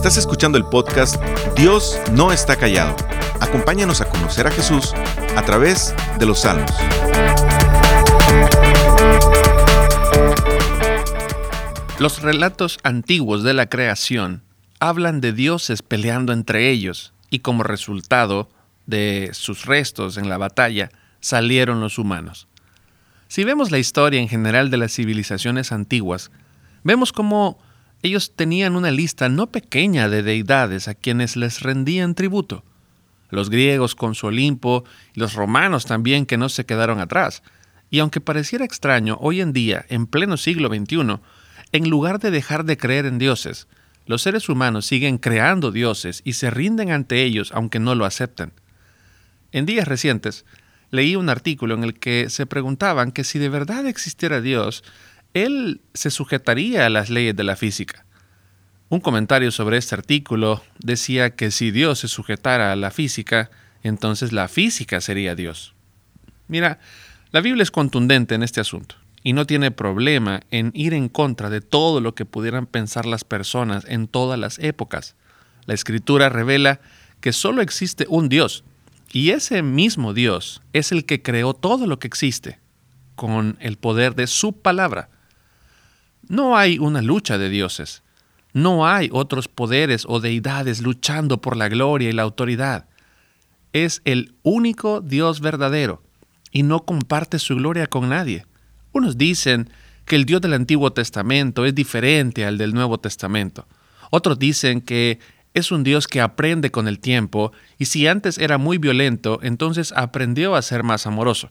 [0.00, 1.22] Estás escuchando el podcast
[1.54, 2.96] Dios no está callado.
[3.38, 4.94] Acompáñanos a conocer a Jesús
[5.36, 6.70] a través de los salmos.
[11.98, 14.42] Los relatos antiguos de la creación
[14.78, 18.48] hablan de dioses peleando entre ellos y como resultado
[18.86, 20.90] de sus restos en la batalla
[21.20, 22.48] salieron los humanos.
[23.28, 26.30] Si vemos la historia en general de las civilizaciones antiguas,
[26.84, 27.58] vemos cómo
[28.02, 32.64] ellos tenían una lista no pequeña de deidades a quienes les rendían tributo.
[33.30, 37.42] Los griegos con su Olimpo y los romanos también que no se quedaron atrás.
[37.90, 41.20] Y aunque pareciera extraño, hoy en día, en pleno siglo XXI,
[41.72, 43.68] en lugar de dejar de creer en dioses,
[44.06, 48.52] los seres humanos siguen creando dioses y se rinden ante ellos aunque no lo acepten.
[49.52, 50.44] En días recientes,
[50.90, 54.82] leí un artículo en el que se preguntaban que si de verdad existiera Dios,
[55.34, 58.04] él se sujetaría a las leyes de la física.
[58.88, 63.50] Un comentario sobre este artículo decía que si Dios se sujetara a la física,
[63.82, 65.74] entonces la física sería Dios.
[66.48, 66.80] Mira,
[67.30, 71.50] la Biblia es contundente en este asunto y no tiene problema en ir en contra
[71.50, 75.14] de todo lo que pudieran pensar las personas en todas las épocas.
[75.66, 76.80] La escritura revela
[77.20, 78.64] que solo existe un Dios
[79.12, 82.58] y ese mismo Dios es el que creó todo lo que existe
[83.14, 85.10] con el poder de su palabra.
[86.30, 88.04] No hay una lucha de dioses.
[88.52, 92.86] No hay otros poderes o deidades luchando por la gloria y la autoridad.
[93.72, 96.04] Es el único Dios verdadero
[96.52, 98.46] y no comparte su gloria con nadie.
[98.92, 99.70] Unos dicen
[100.04, 103.66] que el Dios del Antiguo Testamento es diferente al del Nuevo Testamento.
[104.10, 105.18] Otros dicen que
[105.52, 109.92] es un Dios que aprende con el tiempo y si antes era muy violento, entonces
[109.96, 111.50] aprendió a ser más amoroso.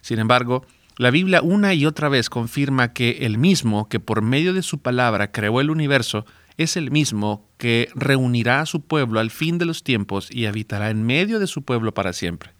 [0.00, 0.64] Sin embargo,
[1.02, 4.78] la Biblia una y otra vez confirma que el mismo que por medio de su
[4.78, 6.24] palabra creó el universo
[6.58, 10.90] es el mismo que reunirá a su pueblo al fin de los tiempos y habitará
[10.90, 12.52] en medio de su pueblo para siempre.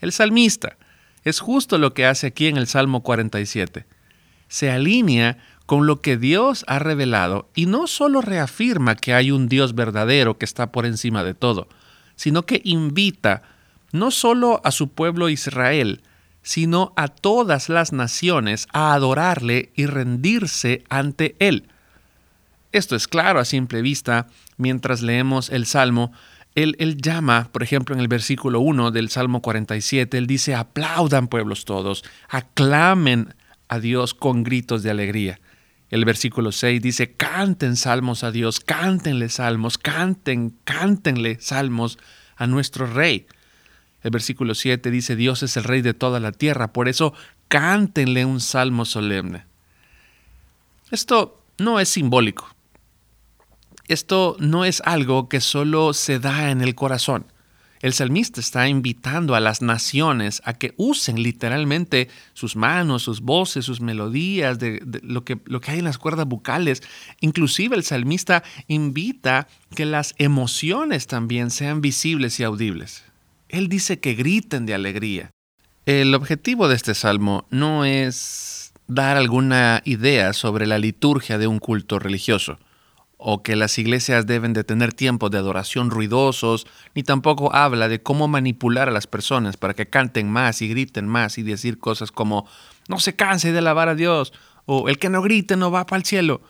[0.00, 0.76] El salmista
[1.24, 3.84] es justo lo que hace aquí en el Salmo 47.
[4.46, 9.48] Se alinea con lo que Dios ha revelado y no solo reafirma que hay un
[9.48, 11.66] Dios verdadero que está por encima de todo,
[12.14, 13.42] sino que invita
[13.90, 16.00] no solo a su pueblo Israel,
[16.46, 21.66] sino a todas las naciones a adorarle y rendirse ante él.
[22.70, 26.12] Esto es claro a simple vista mientras leemos el Salmo.
[26.54, 31.26] Él, él, llama, por ejemplo, en el versículo 1 del Salmo 47, él dice, aplaudan
[31.26, 33.34] pueblos todos, aclamen
[33.66, 35.40] a Dios con gritos de alegría.
[35.90, 41.98] El versículo 6 dice, canten salmos a Dios, cántenle salmos, canten, cántenle salmos
[42.36, 43.26] a nuestro Rey.
[44.06, 47.12] El versículo 7 dice, Dios es el rey de toda la tierra, por eso
[47.48, 49.46] cántenle un salmo solemne.
[50.92, 52.48] Esto no es simbólico.
[53.88, 57.26] Esto no es algo que solo se da en el corazón.
[57.80, 63.64] El salmista está invitando a las naciones a que usen literalmente sus manos, sus voces,
[63.64, 66.84] sus melodías, de, lo, que, lo que hay en las cuerdas bucales.
[67.18, 73.02] Inclusive el salmista invita que las emociones también sean visibles y audibles.
[73.48, 75.30] Él dice que griten de alegría.
[75.84, 81.58] El objetivo de este salmo no es dar alguna idea sobre la liturgia de un
[81.58, 82.58] culto religioso,
[83.18, 88.02] o que las iglesias deben de tener tiempos de adoración ruidosos, ni tampoco habla de
[88.02, 92.10] cómo manipular a las personas para que canten más y griten más y decir cosas
[92.12, 92.48] como
[92.88, 94.32] no se canse de alabar a Dios,
[94.64, 96.42] o el que no grite no va para el cielo.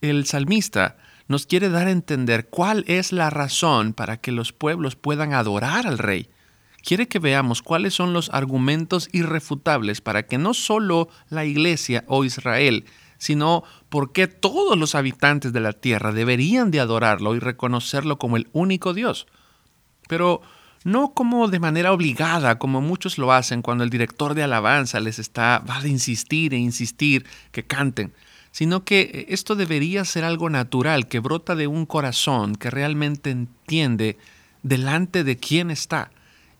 [0.00, 0.96] El salmista
[1.30, 5.86] nos quiere dar a entender cuál es la razón para que los pueblos puedan adorar
[5.86, 6.28] al rey.
[6.82, 12.24] Quiere que veamos cuáles son los argumentos irrefutables para que no solo la iglesia o
[12.24, 12.84] Israel,
[13.18, 18.36] sino por qué todos los habitantes de la tierra deberían de adorarlo y reconocerlo como
[18.36, 19.28] el único Dios.
[20.08, 20.42] Pero
[20.82, 25.20] no como de manera obligada, como muchos lo hacen cuando el director de alabanza les
[25.20, 28.12] está va a insistir e insistir que canten,
[28.52, 34.18] sino que esto debería ser algo natural, que brota de un corazón que realmente entiende
[34.62, 36.10] delante de quién está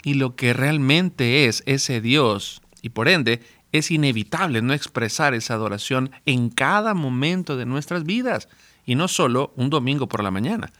[0.02, 2.62] y lo que realmente es ese Dios.
[2.82, 3.42] Y por ende,
[3.72, 8.48] es inevitable no expresar esa adoración en cada momento de nuestras vidas
[8.84, 10.72] y no solo un domingo por la mañana.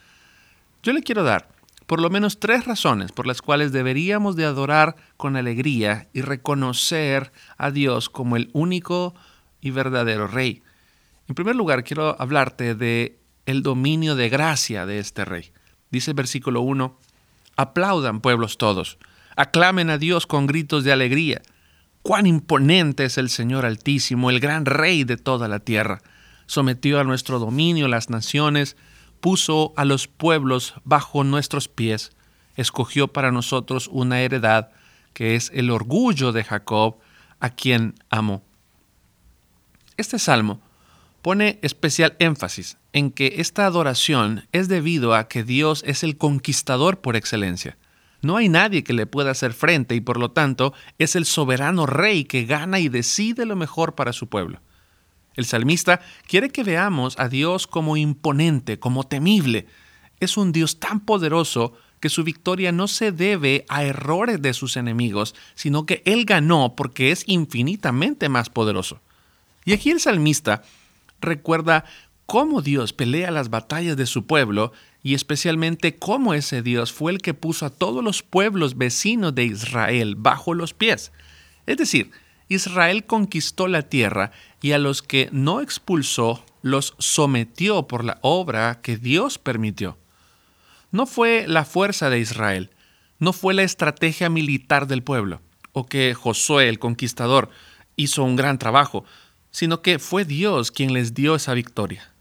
[0.83, 1.49] Yo le quiero dar
[1.87, 7.33] por lo menos tres razones por las cuales deberíamos de adorar con alegría y reconocer
[7.59, 9.15] a Dios como el único
[9.61, 10.63] y verdadero Rey.
[11.31, 15.53] En primer lugar, quiero hablarte de el dominio de gracia de este rey.
[15.93, 16.99] Dice el versículo 1,
[17.57, 18.99] aplaudan pueblos todos,
[19.37, 21.41] aclamen a Dios con gritos de alegría.
[22.03, 26.03] Cuán imponente es el Señor Altísimo, el gran rey de toda la tierra.
[26.47, 28.77] Sometió a nuestro dominio las naciones,
[29.21, 32.11] puso a los pueblos bajo nuestros pies,
[32.57, 34.71] escogió para nosotros una heredad
[35.13, 36.97] que es el orgullo de Jacob,
[37.39, 38.43] a quien amó.
[39.97, 40.61] Este salmo
[41.23, 47.01] pone especial énfasis en que esta adoración es debido a que Dios es el conquistador
[47.01, 47.77] por excelencia.
[48.23, 51.87] No hay nadie que le pueda hacer frente y por lo tanto es el soberano
[51.87, 54.61] rey que gana y decide lo mejor para su pueblo.
[55.37, 59.67] El salmista quiere que veamos a Dios como imponente, como temible.
[60.19, 64.77] Es un Dios tan poderoso que su victoria no se debe a errores de sus
[64.77, 69.01] enemigos, sino que Él ganó porque es infinitamente más poderoso.
[69.65, 70.63] Y aquí el salmista
[71.21, 71.85] recuerda
[72.27, 74.73] cómo Dios pelea las batallas de su pueblo
[75.03, 79.45] y especialmente cómo ese Dios fue el que puso a todos los pueblos vecinos de
[79.45, 81.13] Israel bajo los pies.
[81.67, 82.11] Es decir,
[82.49, 88.81] Israel conquistó la tierra y a los que no expulsó los sometió por la obra
[88.83, 89.99] que Dios permitió.
[90.91, 92.71] No fue la fuerza de Israel,
[93.19, 95.41] no fue la estrategia militar del pueblo,
[95.73, 97.51] o que Josué el conquistador
[97.97, 99.05] hizo un gran trabajo,
[99.51, 102.13] sino que fue Dios quien les dio esa victoria.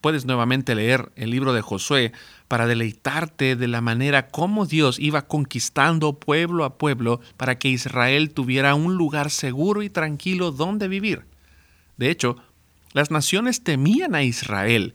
[0.00, 2.12] Puedes nuevamente leer el libro de Josué
[2.48, 8.32] para deleitarte de la manera como Dios iba conquistando pueblo a pueblo para que Israel
[8.32, 11.24] tuviera un lugar seguro y tranquilo donde vivir.
[11.96, 12.36] De hecho,
[12.92, 14.94] las naciones temían a Israel,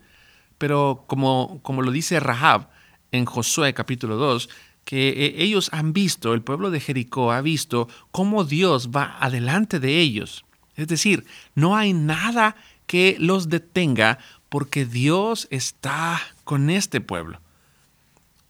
[0.57, 2.69] pero como, como lo dice Rahab
[3.11, 4.49] en Josué capítulo 2,
[4.85, 9.79] que eh, ellos han visto, el pueblo de Jericó ha visto cómo Dios va adelante
[9.79, 10.45] de ellos
[10.81, 11.25] es decir,
[11.55, 12.55] no hay nada
[12.87, 14.19] que los detenga
[14.49, 17.39] porque Dios está con este pueblo.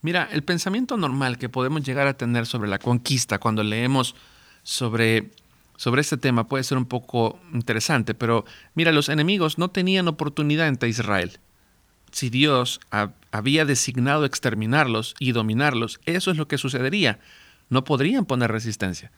[0.02, 4.16] Mira, el pensamiento normal que podemos llegar a tener sobre la conquista cuando leemos
[4.64, 5.30] sobre,
[5.78, 10.68] sobre este tema puede ser un poco interesante, pero mira, los enemigos no tenían oportunidad
[10.68, 11.40] ante Israel.
[12.12, 12.80] Si Dios
[13.32, 17.20] había designado exterminarlos y dominarlos, eso es lo que sucedería.
[17.70, 19.12] No podrían poner resistencia.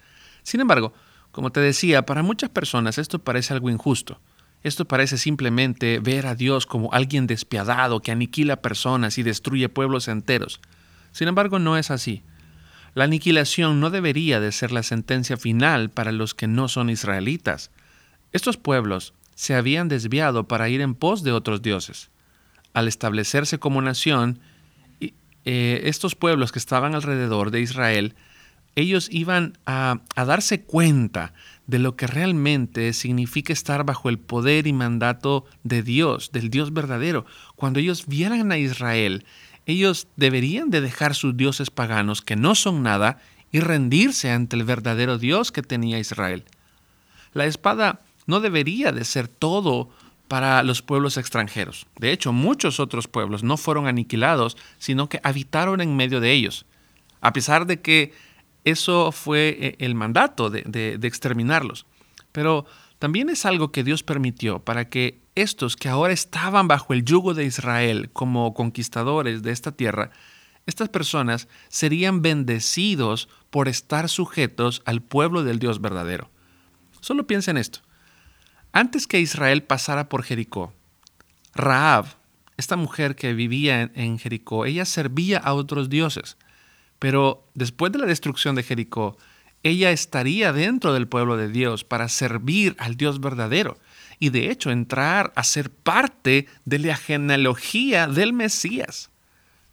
[0.44, 0.94] Sin embargo,
[1.34, 4.20] como te decía, para muchas personas esto parece algo injusto.
[4.62, 10.08] Esto parece simplemente ver a Dios como alguien despiadado que aniquila personas y destruye pueblos
[10.08, 10.62] enteros.
[11.12, 12.22] Sin embargo, no es así.
[12.94, 17.72] La aniquilación no debería de ser la sentencia final para los que no son israelitas.
[18.32, 22.12] Estos pueblos se habían desviado para ir en pos de otros dioses.
[22.76, 24.40] Al establecerse como nación,
[25.00, 28.16] eh, estos pueblos que estaban alrededor de Israel
[28.76, 31.34] ellos iban a, darse cuenta
[31.68, 36.74] de lo que realmente significa estar bajo el poder y mandato de Dios, del Dios
[36.74, 37.26] verdadero.
[37.56, 39.26] Cuando ellos vieran a Israel,
[39.66, 43.20] ellos deberían de dejar sus dioses paganos, que no son nada,
[43.52, 46.44] y rendirse ante el verdadero Dios que tenía Israel.
[47.34, 49.90] La espada no debería de ser todo
[50.28, 51.86] para los pueblos extranjeros.
[52.00, 56.66] De hecho, muchos otros pueblos no fueron aniquilados, sino que habitaron en medio de ellos.
[57.22, 58.14] A pesar de que
[58.64, 61.86] eso fue eh, el mandato de, exterminarlos.
[62.32, 62.66] Pero
[63.00, 67.34] también es algo que Dios permitió para que estos que ahora estaban bajo el yugo
[67.34, 70.12] de Israel como conquistadores de esta tierra,
[70.66, 76.30] estas personas serían bendecidos por estar sujetos al pueblo del Dios verdadero.
[77.02, 77.80] Solo piensa en esto.
[78.72, 80.74] Antes que Israel pasara por Jericó,
[81.54, 82.06] Raab,
[82.56, 86.38] esta mujer que vivía en Jericó, ella servía a otros dioses.
[87.04, 89.18] Pero después de la destrucción de Jericó,
[89.62, 93.78] ella estaría dentro del pueblo de Dios para servir al Dios verdadero
[94.20, 99.10] y de hecho entrar a ser parte de la genealogía del Mesías.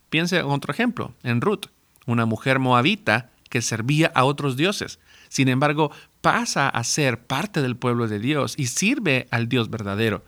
[0.09, 1.67] Piense en otro ejemplo, en Ruth,
[2.05, 4.99] una mujer moabita que servía a otros dioses.
[5.29, 10.25] Sin embargo, pasa a ser parte del pueblo de Dios y sirve al Dios verdadero.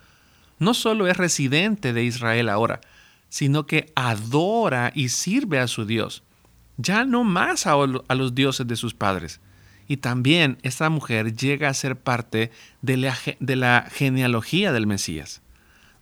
[0.57, 2.79] No solo es residente de Israel ahora,
[3.27, 6.23] sino que adora y sirve a su Dios
[6.77, 9.39] ya no más a, los dioses de sus padres.
[9.87, 12.51] Y también esta mujer llega a ser parte
[12.81, 15.41] de la, de la genealogía del Mesías.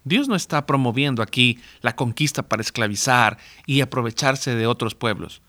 [0.04, 5.42] Dios no está promoviendo aquí la conquista para esclavizar y aprovecharse de otros pueblos.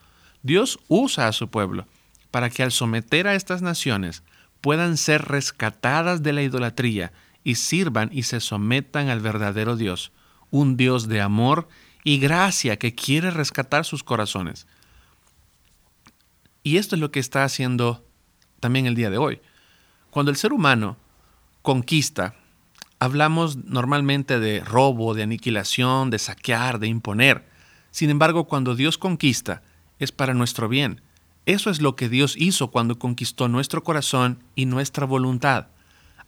[0.42, 1.86] Dios usa a su pueblo
[2.30, 4.22] para que al someter a estas naciones
[4.60, 7.12] puedan ser rescatadas de la idolatría
[7.44, 10.12] y sirvan y se sometan al verdadero Dios,
[10.50, 11.68] un Dios de amor
[12.04, 14.66] y gracia que quiere rescatar sus corazones.
[16.62, 18.04] Y esto es lo que está haciendo
[18.60, 19.40] también el día de hoy.
[20.10, 20.96] Cuando el ser humano
[21.62, 22.34] conquista,
[22.98, 27.48] hablamos normalmente de robo, de aniquilación, de saquear, de imponer.
[27.90, 29.62] Sin embargo, cuando Dios conquista,
[29.98, 31.00] es para nuestro bien.
[31.46, 35.66] Eso es lo que Dios hizo cuando conquistó nuestro corazón y nuestra voluntad.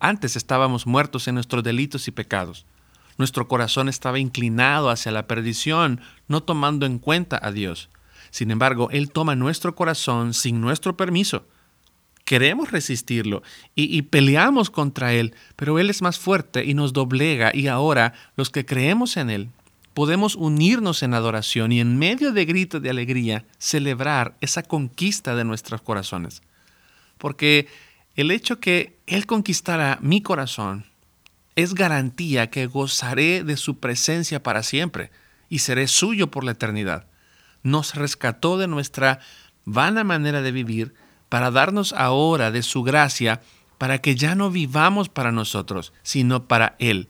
[0.00, 2.66] Antes estábamos muertos en nuestros delitos y pecados.
[3.16, 7.88] Nuestro corazón estaba inclinado hacia la perdición, no tomando en cuenta a Dios.
[8.34, 11.46] Sin embargo, Él toma nuestro corazón sin nuestro permiso.
[12.24, 13.44] Queremos resistirlo
[13.76, 18.50] y, peleamos contra Él, pero Él es más fuerte y nos doblega y ahora los
[18.50, 19.50] que creemos en Él
[19.94, 25.44] podemos unirnos en adoración y en medio de gritos de alegría celebrar esa conquista de
[25.44, 26.42] nuestros corazones.
[27.18, 27.68] Porque
[28.16, 30.86] el hecho que Él conquistara mi corazón
[31.54, 35.12] es garantía que gozaré de su presencia para siempre
[35.48, 37.06] y seré suyo por la eternidad.
[37.64, 39.18] Nos rescató de nuestra
[39.64, 40.94] vana manera de vivir
[41.28, 43.40] para darnos ahora de su gracia
[43.78, 47.08] para que ya no vivamos para nosotros, sino para Él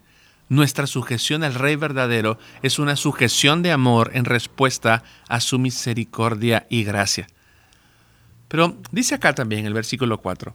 [0.48, 6.66] nuestra sujeción al Rey verdadero es una sujeción de amor en respuesta a su misericordia
[6.68, 7.26] y gracia.
[8.48, 10.54] Pero dice acá también el versículo 4,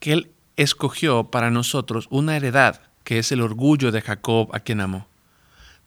[0.00, 4.80] que Él escogió para nosotros una heredad, que es el orgullo de Jacob a quien
[4.80, 5.06] amó.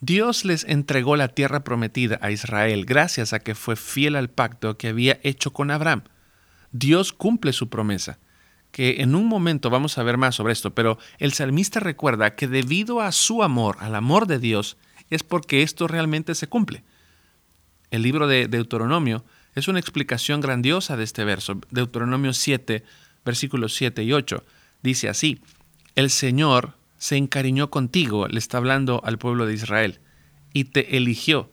[0.02, 4.78] Dios les entregó la tierra prometida a Israel gracias a que fue fiel al pacto
[4.78, 6.04] que había hecho con Abraham.
[6.72, 8.20] Dios cumple su promesa
[8.72, 12.48] que en un momento vamos a ver más sobre esto, pero el salmista recuerda que
[12.48, 14.78] debido a su amor, al amor de Dios,
[15.10, 16.84] es porque esto realmente se cumple.
[17.90, 19.26] El libro de Deuteronomio
[19.56, 21.60] es una explicación grandiosa de este verso.
[21.72, 22.84] Deuteronomio 7,
[23.26, 24.44] versículos 7 y 8,
[24.84, 25.42] dice así,
[25.96, 30.00] el Señor se encariñó contigo, le está hablando al pueblo de Israel,
[30.54, 31.52] y te eligió,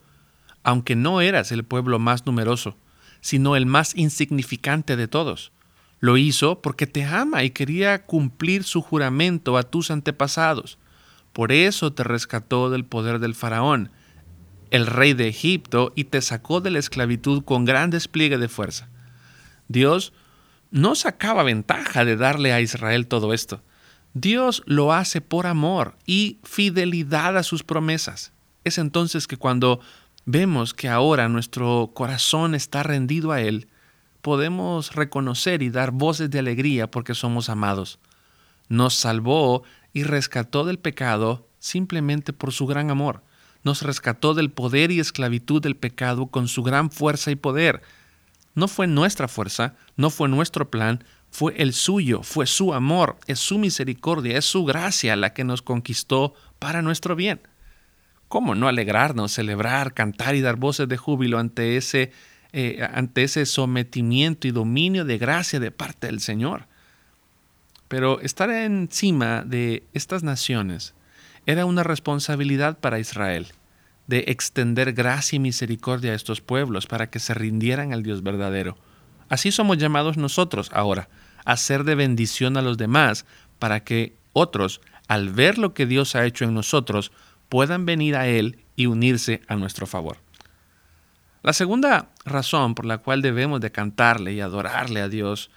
[0.62, 2.76] aunque no eras el pueblo más numeroso,
[3.23, 5.53] sino el más insignificante de todos
[6.00, 10.79] lo hizo porque te ama y quería cumplir su juramento a tus antepasados.
[11.33, 13.91] Por eso te rescató del poder del faraón,
[14.71, 18.88] el rey de Egipto, y te sacó de la esclavitud con gran despliegue de fuerza.
[19.69, 20.12] Dios
[20.71, 23.62] no sacaba ventaja de darle a Israel todo esto.
[24.18, 28.32] Dios lo hace por amor y fidelidad a sus promesas.
[28.64, 29.78] Es entonces que cuando
[30.25, 33.68] vemos que ahora nuestro corazón está rendido a Él,
[34.23, 37.99] podemos reconocer y dar voces de alegría porque somos amados.
[38.70, 43.23] Nos salvó y rescató del pecado simplemente por su gran amor.
[43.64, 47.82] Nos rescató del poder y esclavitud del pecado con su gran fuerza y poder.
[48.54, 53.38] No fue nuestra fuerza, no fue nuestro plan, fue el suyo, fue su amor, es
[53.38, 57.40] su misericordia, es su gracia la que nos conquistó para nuestro bien.
[58.28, 62.12] ¿Cómo no alegrarnos, celebrar, cantar y dar voces de júbilo ante ese
[62.59, 66.64] eh, ante ese sometimiento y dominio de gracia de parte del Señor.
[67.88, 70.95] Pero estar encima de estas naciones
[71.45, 73.49] era una responsabilidad para Israel,
[74.06, 78.78] de extender gracia y misericordia a estos pueblos para que se rindieran al Dios verdadero.
[79.28, 81.09] Así somos llamados nosotros ahora,
[81.45, 83.25] a ser de bendición a los demás,
[83.59, 87.12] para que otros, al ver lo que Dios ha hecho en nosotros,
[87.49, 90.18] puedan venir a Él y unirse a nuestro favor.
[91.42, 95.50] La segunda razón por la cual debemos de cantarle y adorarle a Dios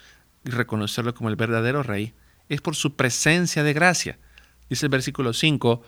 [0.45, 2.13] y reconocerlo como el verdadero Rey
[2.47, 4.19] es por su presencia de gracia.
[4.69, 5.81] Dice el versículo 5,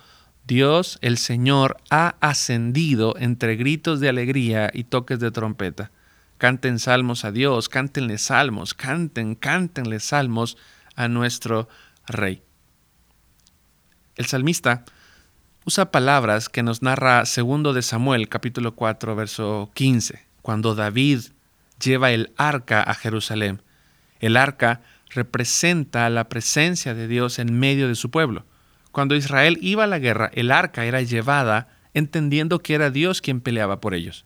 [0.45, 5.91] Dios el Señor ha ascendido entre gritos de alegría y toques de trompeta.
[6.41, 10.57] Canten salmos a Dios, cántenle salmos, canten, cántenle salmos
[10.95, 11.69] a nuestro
[12.07, 12.41] Rey.
[14.15, 14.83] El salmista
[15.65, 21.19] usa palabras que nos narra segundo de Samuel, capítulo 4, verso 15, cuando David
[21.79, 23.61] lleva el arca a Jerusalén.
[24.19, 24.81] El arca
[25.11, 28.47] representa la presencia de Dios en medio de su pueblo.
[28.91, 33.41] Cuando Israel iba a la guerra, el arca era llevada entendiendo que era Dios quien
[33.41, 34.25] peleaba por ellos.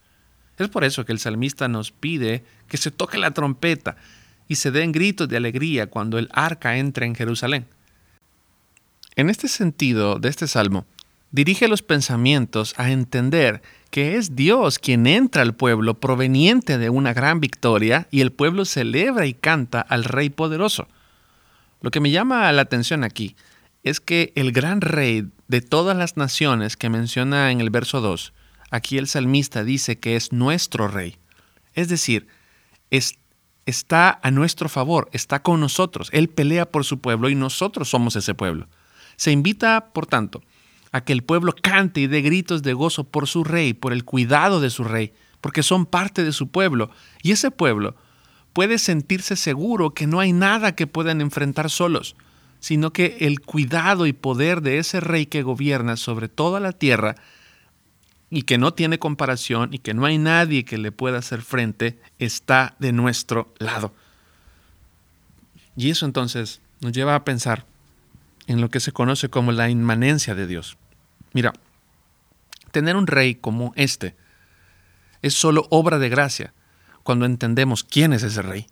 [0.58, 3.98] Es por eso que el salmista nos pide que se toque la trompeta
[4.48, 7.66] y se den gritos de alegría cuando el arca entra en Jerusalén.
[9.16, 10.86] En este sentido de este salmo,
[11.32, 17.14] dirige los pensamientos a entender que es Dios quien entra al pueblo proveniente de una
[17.14, 20.88] gran victoria y el pueblo celebra y canta al Rey poderoso.
[21.82, 23.36] Lo que me llama la atención aquí
[23.84, 28.34] es que el gran rey de todas las naciones que menciona en el verso 2,
[28.76, 31.18] aquí el salmista dice que es nuestro rey.
[31.74, 32.28] Es decir,
[33.66, 36.10] está a nuestro favor, está con nosotros.
[36.12, 38.68] Él pelea por su pueblo y nosotros somos ese pueblo.
[39.16, 40.42] Se invita, por tanto,
[40.92, 44.06] a que el pueblo cante y dé gritos de gozo por su rey, por el
[44.06, 46.90] cuidado de su rey, porque son parte de su pueblo.
[47.24, 47.96] Y ese pueblo
[48.54, 52.16] puede sentirse seguro que no hay nada que puedan enfrentar solos,
[52.60, 57.16] sino que el cuidado y poder de ese rey que gobierna sobre toda la tierra
[58.30, 62.00] y que no tiene comparación y que no hay nadie que le pueda hacer frente,
[62.20, 63.94] está de nuestro lado.
[65.76, 67.66] Y eso entonces nos lleva a pensar
[68.48, 70.78] en lo que se conoce como la inmanencia de Dios.
[71.34, 71.54] Mira,
[72.72, 74.16] tener un rey como este
[75.22, 76.54] es solo obra de gracia
[77.04, 78.68] cuando entendemos quién es ese rey.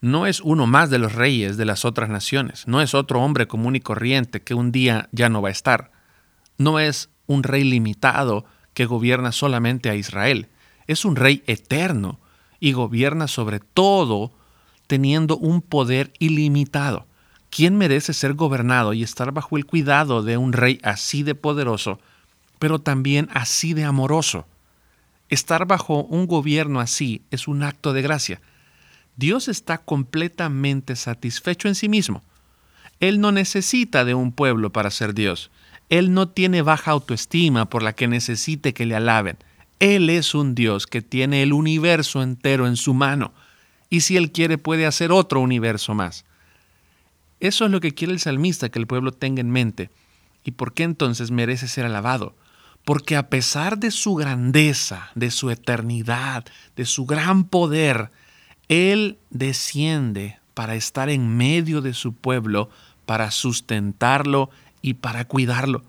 [0.00, 3.46] No es uno más de los reyes de las otras naciones, no es otro hombre
[3.46, 5.92] común y corriente que un día ya no va a estar,
[6.58, 10.48] no es un rey limitado que gobierna solamente a Israel,
[10.86, 12.18] es un rey eterno
[12.60, 14.32] y gobierna sobre todo
[14.86, 17.06] teniendo un poder ilimitado.
[17.50, 22.00] ¿Quién merece ser gobernado y estar bajo el cuidado de un rey así de poderoso,
[22.58, 24.46] pero también así de amoroso?
[25.28, 28.40] Estar bajo un gobierno así es un acto de gracia.
[29.16, 32.22] Dios está completamente satisfecho en sí mismo.
[33.00, 35.50] Él no necesita de un pueblo para ser Dios.
[35.92, 39.36] Él no tiene baja autoestima por la que necesite que le alaben.
[39.78, 43.34] Él es un Dios que tiene el universo entero en su mano.
[43.90, 46.24] Y si Él quiere puede hacer otro universo más.
[47.40, 49.90] Eso es lo que quiere el salmista que el pueblo tenga en mente.
[50.44, 52.34] ¿Y por qué entonces merece ser alabado?
[52.86, 58.10] Porque a pesar de su grandeza, de su eternidad, de su gran poder,
[58.68, 62.70] Él desciende para estar en medio de su pueblo,
[63.04, 64.48] para sustentarlo
[64.82, 65.84] y para cuidarlo.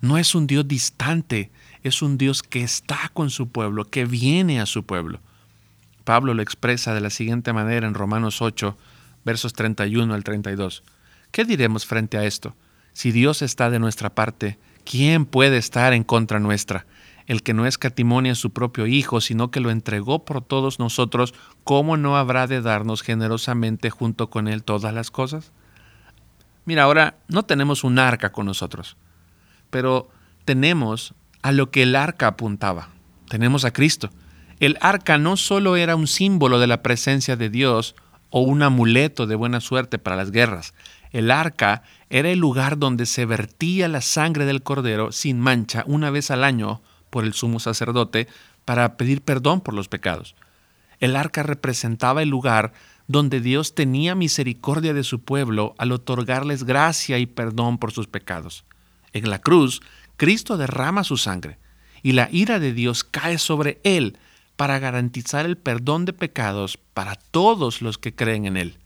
[0.00, 1.52] No es un Dios distante,
[1.84, 5.20] es un Dios que está con su pueblo, que viene a su pueblo.
[6.02, 8.76] Pablo lo expresa de la siguiente manera en Romanos 8,
[9.24, 10.82] versos 31 al 32.
[11.30, 12.56] ¿Qué diremos frente a esto?
[12.92, 16.86] Si Dios está de nuestra parte, ¿quién puede estar en contra nuestra?
[17.26, 21.34] El que no escatimonia a su propio Hijo, sino que lo entregó por todos nosotros,
[21.62, 25.52] ¿cómo no habrá de darnos generosamente junto con Él todas las cosas?
[26.64, 28.96] Mira, ahora no tenemos un arca con nosotros,
[29.70, 30.08] pero
[30.44, 32.88] tenemos a lo que el arca apuntaba.
[33.28, 34.10] Tenemos a Cristo.
[34.60, 37.96] El arca no solo era un símbolo de la presencia de Dios
[38.30, 40.74] o un amuleto de buena suerte para las guerras.
[41.10, 46.10] El arca era el lugar donde se vertía la sangre del cordero sin mancha una
[46.10, 48.28] vez al año por el sumo sacerdote
[48.64, 50.34] para pedir perdón por los pecados.
[51.00, 52.72] El arca representaba el lugar
[53.08, 58.64] donde Dios tenía misericordia de su pueblo al otorgarles gracia y perdón por sus pecados.
[59.12, 59.82] En la cruz,
[60.16, 61.58] Cristo derrama su sangre,
[62.02, 64.18] y la ira de Dios cae sobre él
[64.56, 68.78] para garantizar el perdón de pecados para todos los que creen en él.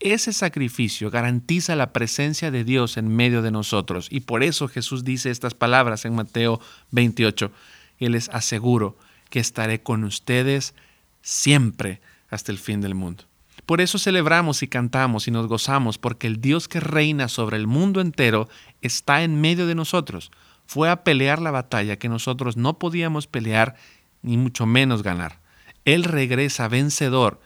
[0.00, 5.04] Ese sacrificio garantiza la presencia de Dios en medio de nosotros, y por eso Jesús
[5.04, 7.52] dice estas palabras en Mateo 28,
[7.98, 8.96] y les aseguro
[9.28, 10.74] que estaré con ustedes
[11.22, 12.00] siempre
[12.30, 13.24] hasta el fin del mundo.
[13.70, 17.68] Por eso celebramos y cantamos y nos gozamos, porque el Dios que reina sobre el
[17.68, 18.48] mundo entero
[18.82, 20.32] está en medio de nosotros.
[20.66, 23.76] Fue a pelear la batalla que nosotros no podíamos pelear
[24.22, 25.38] ni mucho menos ganar.
[25.84, 27.40] Él regresa vencedor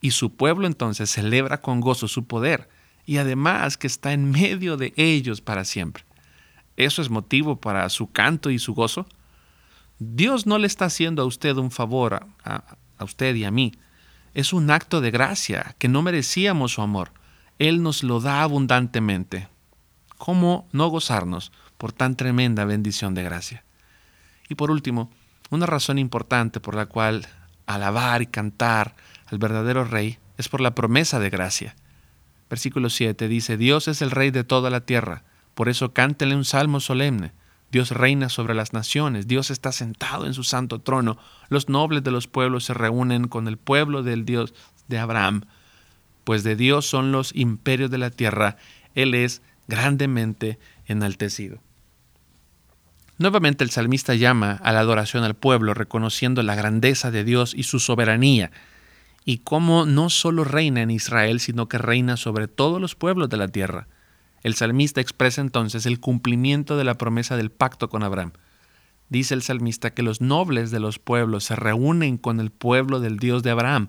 [0.00, 2.68] y su pueblo entonces celebra con gozo su poder
[3.06, 6.02] y además que está en medio de ellos para siempre.
[6.76, 9.06] ¿Eso es motivo para su canto y su gozo?
[10.00, 12.64] Dios no le está haciendo a usted un favor, a,
[12.96, 13.74] a usted y a mí,
[14.38, 17.10] es un acto de gracia, que no merecíamos su amor.
[17.58, 19.48] Él nos lo da abundantemente.
[20.16, 23.64] ¿Cómo no gozarnos por tan tremenda bendición de gracia?
[24.48, 25.10] Y por último,
[25.50, 27.26] una razón importante por la cual
[27.66, 28.94] alabar y cantar
[29.26, 31.74] al verdadero Rey es por la promesa de gracia.
[32.48, 35.24] Versículo 7 dice, Dios es el Rey de toda la tierra,
[35.56, 37.32] por eso cántele un salmo solemne.
[37.70, 42.10] Dios reina sobre las naciones, Dios está sentado en su santo trono, los nobles de
[42.10, 44.54] los pueblos se reúnen con el pueblo del Dios
[44.88, 45.42] de Abraham,
[46.24, 48.56] pues de Dios son los imperios de la tierra,
[48.94, 51.60] Él es grandemente enaltecido.
[53.18, 57.64] Nuevamente el salmista llama a la adoración al pueblo, reconociendo la grandeza de Dios y
[57.64, 58.52] su soberanía,
[59.24, 63.36] y cómo no solo reina en Israel, sino que reina sobre todos los pueblos de
[63.36, 63.88] la tierra.
[64.42, 68.32] El salmista expresa entonces el cumplimiento de la promesa del pacto con Abraham.
[69.08, 73.18] Dice el salmista que los nobles de los pueblos se reúnen con el pueblo del
[73.18, 73.88] Dios de Abraham.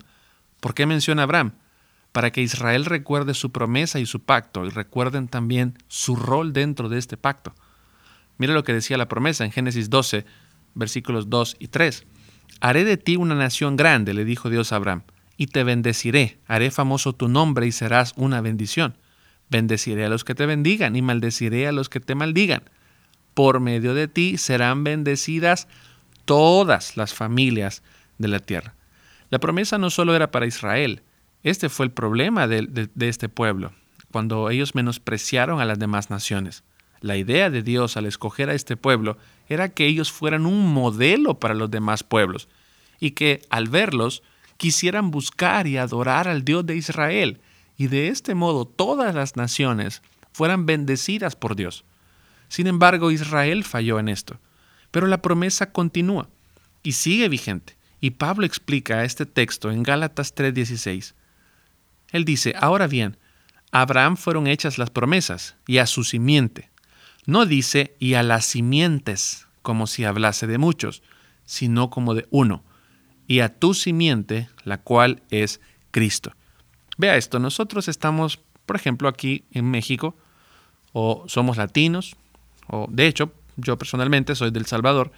[0.60, 1.54] ¿Por qué menciona Abraham?
[2.12, 6.90] Para que Israel recuerde su promesa y su pacto y recuerden también su rol dentro
[6.90, 7.54] de este pacto.
[8.38, 10.26] Mira lo que decía la promesa en Génesis 12,
[10.74, 12.06] versículos 2 y 3.
[12.62, 15.04] Haré de ti una nación grande, le dijo Dios a Abraham,
[15.38, 18.98] y te bendeciré, haré famoso tu nombre y serás una bendición.
[19.50, 22.64] Bendeciré a los que te bendigan y maldeciré a los que te maldigan.
[23.34, 25.68] Por medio de ti serán bendecidas
[26.26, 27.84] todas las familias
[28.18, 28.76] de la tierra.
[29.30, 31.04] La promesa no solo era para Israel,
[31.44, 33.72] este fue el problema de, este pueblo,
[34.12, 36.64] cuando ellos menospreciaron a las demás naciones.
[37.02, 41.40] La idea de Dios al escoger a este pueblo era que ellos fueran un modelo
[41.40, 42.50] para los demás pueblos
[43.00, 44.22] y que al verlos
[44.58, 47.40] quisieran buscar y adorar al Dios de Israel
[47.80, 50.02] y de este modo todas las naciones
[50.34, 51.86] fueran bendecidas por Dios.
[52.50, 54.38] Sin embargo, Israel falló en esto.
[54.92, 56.28] Pero la promesa continúa
[56.84, 57.78] y sigue vigente.
[58.02, 61.14] Y Pablo explica este texto en Gálatas 3:16.
[62.12, 63.16] Él dice, ahora bien,
[63.72, 66.70] a Abraham fueron hechas las promesas y a su simiente.
[67.26, 71.02] No dice y a las simientes, como si hablase de muchos,
[71.46, 72.62] sino como de uno,
[73.26, 75.62] y a tu simiente, la cual es
[75.92, 76.34] Cristo.
[77.00, 80.18] Vea esto, nosotros estamos, por ejemplo, aquí en México,
[80.92, 82.18] o somos latinos,
[82.68, 85.14] o de hecho, yo personalmente soy del Salvador,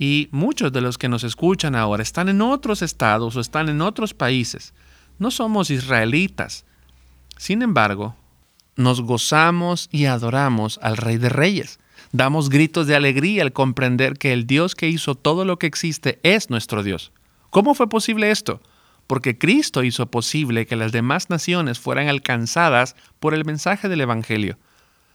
[0.00, 3.82] y muchos de los que nos escuchan ahora están en otros estados o están en
[3.82, 4.74] otros países.
[5.20, 6.64] No somos israelitas.
[7.36, 8.16] Sin embargo,
[8.74, 11.78] nos gozamos y adoramos al Rey de Reyes.
[12.10, 16.18] Damos gritos de alegría al comprender que el Dios que hizo todo lo que existe
[16.24, 17.12] es nuestro Dios.
[17.50, 18.60] ¿Cómo fue posible esto?
[19.06, 24.58] Porque Cristo hizo posible que las demás naciones fueran alcanzadas por el mensaje del Evangelio.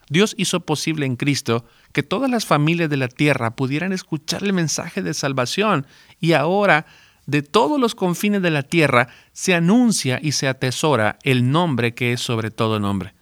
[0.10, 4.54] Dios hizo posible en Cristo que todas las familias de la tierra pudieran escuchar el
[4.54, 5.88] mensaje de salvación
[6.20, 6.86] y ahora
[7.26, 12.14] de todos los confines de la tierra se anuncia y se atesora el nombre que
[12.14, 13.14] es sobre todo nombre.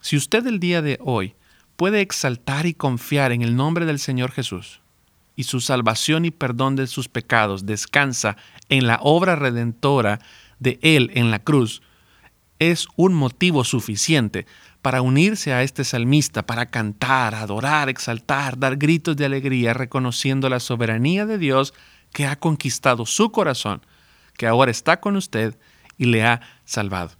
[0.00, 1.34] Si usted el día de hoy
[1.76, 4.81] puede exaltar y confiar en el nombre del Señor Jesús,
[5.36, 8.36] y su salvación y perdón de sus pecados descansa
[8.68, 10.20] en la obra redentora
[10.58, 11.82] de Él en la cruz,
[12.58, 14.46] es un motivo suficiente
[14.82, 20.60] para unirse a este salmista, para cantar, adorar, exaltar, dar gritos de alegría, reconociendo la
[20.60, 21.74] soberanía de Dios
[22.12, 23.82] que ha conquistado su corazón,
[24.36, 25.58] que ahora está con usted
[25.98, 27.10] y le ha salvado.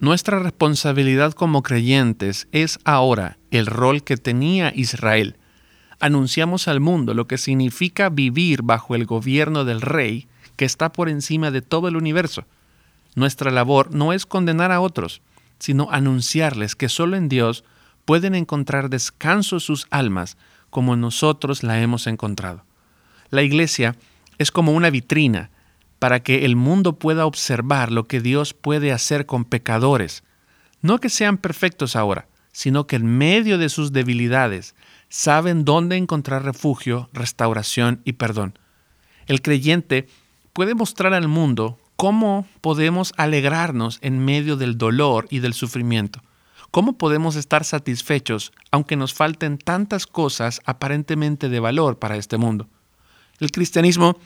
[0.00, 5.37] Nuestra responsabilidad como creyentes es ahora el rol que tenía Israel.
[6.00, 11.08] Anunciamos al mundo lo que significa vivir bajo el gobierno del Rey que está por
[11.08, 12.44] encima de todo el universo.
[13.14, 15.22] Nuestra labor no es condenar a otros,
[15.58, 17.64] sino anunciarles que solo en Dios
[18.04, 20.36] pueden encontrar descanso sus almas
[20.70, 22.64] como nosotros la hemos encontrado.
[23.30, 23.96] La iglesia
[24.38, 25.50] es como una vitrina
[25.98, 30.22] para que el mundo pueda observar lo que Dios puede hacer con pecadores.
[30.80, 34.74] No que sean perfectos ahora, sino que en medio de sus debilidades
[35.08, 38.58] saben dónde encontrar refugio, restauración y perdón.
[39.26, 40.08] El creyente
[40.52, 46.22] puede mostrar al mundo ¿Cómo podemos alegrarnos en medio del dolor y del sufrimiento?
[46.70, 52.68] ¿Cómo podemos estar satisfechos aunque nos falten tantas cosas aparentemente de valor para este mundo?
[53.40, 54.16] El cristianismo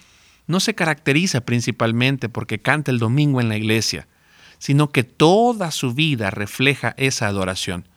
[0.47, 4.07] no se caracteriza principalmente porque canta el domingo en la iglesia,
[4.59, 7.89] sino que toda su vida refleja esa adoración.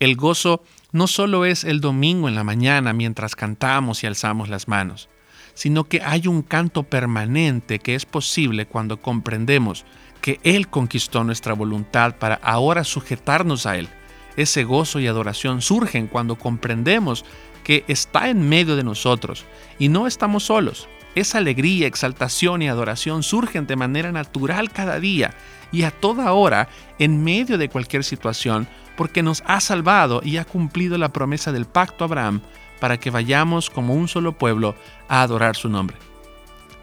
[0.00, 4.66] El gozo no solo es el domingo en la mañana mientras cantamos y alzamos las
[4.66, 5.08] manos
[5.54, 9.84] sino que hay un canto permanente que es posible cuando comprendemos
[10.20, 13.88] que Él conquistó nuestra voluntad para ahora sujetarnos a Él.
[14.36, 17.24] Ese gozo y adoración surgen cuando comprendemos
[17.64, 19.44] que está en medio de nosotros
[19.78, 20.88] y no estamos solos.
[21.14, 25.34] Esa alegría, exaltación y adoración surgen de manera natural cada día
[25.72, 26.68] y a toda hora
[26.98, 31.64] en medio de cualquier situación porque nos ha salvado y ha cumplido la promesa del
[31.64, 32.42] pacto Abraham
[32.80, 34.74] para que vayamos como un solo pueblo
[35.08, 35.96] a adorar su nombre.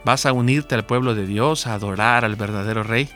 [0.03, 3.09] ¿Vas a unirte al pueblo de Dios a adorar al verdadero Rey?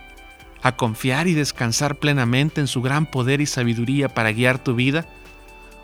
[0.62, 5.06] ¿A confiar y descansar plenamente en su gran poder y sabiduría para guiar tu vida?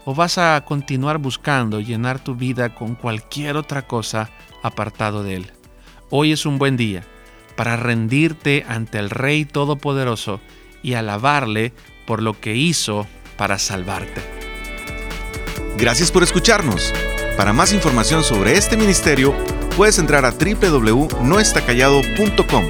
[0.05, 4.29] ¿O vas a continuar buscando llenar tu vida con cualquier otra cosa
[4.67, 5.51] apartado de Él?
[6.09, 7.03] Hoy es un buen día
[7.55, 10.39] para rendirte ante el Rey Todopoderoso
[10.83, 11.73] y alabarle
[12.05, 14.21] por lo que hizo para salvarte.
[15.77, 16.93] Gracias por escucharnos.
[17.35, 19.35] Para más información sobre este ministerio,
[19.75, 22.65] puedes entrar a www.noestacallado.com.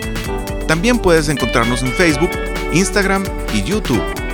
[0.67, 2.31] También puedes encontrarnos en Facebook,
[2.73, 4.26] Instagram y YouTube.